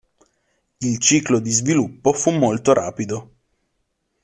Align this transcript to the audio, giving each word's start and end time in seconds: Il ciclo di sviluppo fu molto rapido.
Il 0.79 0.97
ciclo 0.97 1.39
di 1.39 1.51
sviluppo 1.51 2.11
fu 2.11 2.31
molto 2.31 2.73
rapido. 2.73 3.35